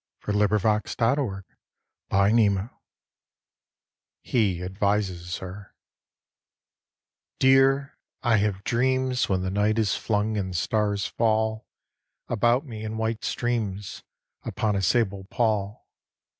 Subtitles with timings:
[0.27, 1.43] IN THE NET OF THE
[2.07, 2.69] STARS
[4.19, 5.75] He advises Her
[7.37, 11.67] DEAR, I have dreams When the night is flung and the stars fall
[12.27, 14.01] About me in white streams
[14.41, 15.87] Upon a sable pall.